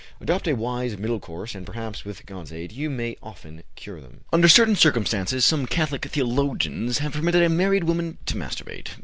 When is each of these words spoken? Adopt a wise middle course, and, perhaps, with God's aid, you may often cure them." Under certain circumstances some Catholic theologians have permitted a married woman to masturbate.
Adopt 0.19 0.47
a 0.47 0.53
wise 0.55 0.97
middle 0.97 1.19
course, 1.19 1.53
and, 1.53 1.63
perhaps, 1.63 2.03
with 2.03 2.25
God's 2.25 2.51
aid, 2.51 2.71
you 2.71 2.89
may 2.89 3.15
often 3.21 3.61
cure 3.75 4.01
them." 4.01 4.21
Under 4.33 4.49
certain 4.49 4.75
circumstances 4.75 5.45
some 5.45 5.67
Catholic 5.67 6.03
theologians 6.05 6.97
have 6.97 7.13
permitted 7.13 7.43
a 7.43 7.49
married 7.49 7.83
woman 7.83 8.17
to 8.25 8.35
masturbate. 8.35 8.87